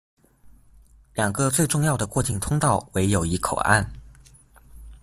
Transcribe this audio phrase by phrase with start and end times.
[1.13, 3.87] 两个最重要的过境通道为友谊口岸。